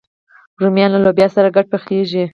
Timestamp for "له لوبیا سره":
0.93-1.53